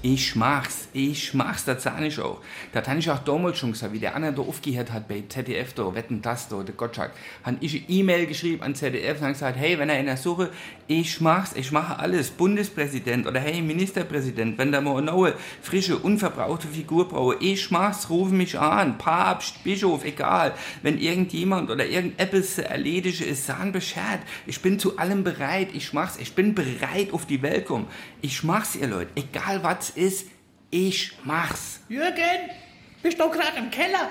Ich 0.00 0.36
mach's, 0.36 0.86
ich 0.92 1.34
mach's, 1.34 1.64
das 1.64 1.82
sag 1.82 2.00
ich 2.02 2.20
auch. 2.20 2.40
Das 2.72 2.86
habe 2.86 3.00
ich 3.00 3.10
auch 3.10 3.18
damals 3.18 3.58
schon 3.58 3.72
gesagt, 3.72 3.92
wie 3.92 3.98
der 3.98 4.14
andere 4.14 4.32
da 4.32 4.42
aufgehört 4.42 4.92
hat 4.92 5.08
bei 5.08 5.24
ZDF, 5.28 5.72
da, 5.72 5.92
Wetten, 5.92 6.22
das, 6.22 6.48
da, 6.48 6.62
der 6.62 6.76
Gottschalk. 6.76 7.10
Habe 7.42 7.56
ich 7.58 7.74
eine 7.74 7.88
E-Mail 7.88 8.26
geschrieben 8.26 8.62
an 8.62 8.76
ZDF 8.76 9.20
und 9.20 9.26
gesagt, 9.26 9.58
hey, 9.58 9.76
wenn 9.76 9.88
er 9.88 9.98
in 9.98 10.06
der 10.06 10.16
Suche, 10.16 10.50
ich 10.86 11.20
mach's, 11.20 11.50
ich 11.56 11.72
mache 11.72 11.98
alles, 11.98 12.30
Bundespräsident 12.30 13.26
oder 13.26 13.40
hey, 13.40 13.60
Ministerpräsident, 13.60 14.56
wenn 14.56 14.70
da 14.70 14.80
mal 14.80 14.98
eine 14.98 15.10
neue, 15.10 15.34
frische, 15.62 15.98
unverbrauchte 15.98 16.68
Figur 16.68 17.08
brauche, 17.08 17.34
ich 17.40 17.72
mach's, 17.72 18.08
rufe 18.08 18.32
mich 18.32 18.56
an, 18.56 18.98
Papst, 18.98 19.64
Bischof, 19.64 20.04
egal. 20.04 20.54
Wenn 20.80 20.98
irgendjemand 21.00 21.72
oder 21.72 21.84
irgendetwas 21.84 22.54
zu 22.54 22.64
erledigen 22.64 23.24
ist, 23.24 23.46
sagen 23.46 23.72
Bescheid. 23.72 24.20
Ich 24.46 24.62
bin 24.62 24.78
zu 24.78 24.96
allem 24.96 25.24
bereit, 25.24 25.70
ich 25.72 25.92
mach's, 25.92 26.18
ich 26.18 26.34
bin 26.34 26.54
bereit 26.54 27.12
auf 27.12 27.26
die 27.26 27.42
Welt 27.42 27.66
kommen. 27.66 27.88
Ich 28.20 28.44
mach's, 28.44 28.76
ihr 28.76 28.86
Leute, 28.86 29.10
egal 29.16 29.64
was 29.64 29.87
ist, 29.90 30.26
ich 30.70 31.12
mach's. 31.24 31.80
Jürgen, 31.88 32.50
bist 33.02 33.18
du 33.18 33.30
gerade 33.30 33.58
im 33.58 33.70
Keller? 33.70 34.08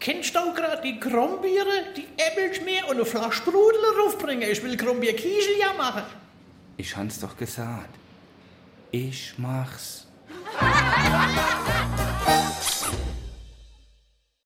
Kennst 0.00 0.34
du 0.34 0.52
gerade 0.54 0.82
die 0.82 1.00
Krombiere, 1.00 1.92
die 1.96 2.06
Äppelschmier 2.16 2.86
und 2.88 2.96
eine 2.96 3.04
Flasche 3.04 3.38
Sprudel 3.38 3.80
raufbringen? 4.00 4.48
Ich 4.50 4.62
will 4.62 4.76
Krombier 4.76 5.14
Kiesel 5.14 5.58
ja 5.58 5.72
machen. 5.74 6.04
Ich 6.76 6.96
hab's 6.96 7.20
doch 7.20 7.36
gesagt. 7.36 7.94
Ich 8.90 9.34
mach's. 9.38 10.07